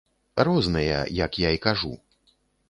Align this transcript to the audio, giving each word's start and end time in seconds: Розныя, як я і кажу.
Розныя, 0.47 0.97
як 1.19 1.39
я 1.45 1.53
і 1.59 1.61
кажу. 1.67 1.93